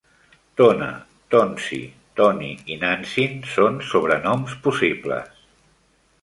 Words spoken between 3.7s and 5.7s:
sobrenoms possibles.